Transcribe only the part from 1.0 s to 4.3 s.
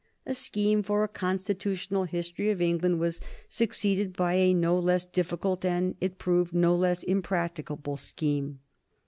a Constitutional History of England was succeeded